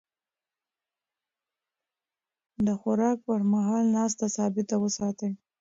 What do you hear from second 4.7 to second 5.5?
وساتئ.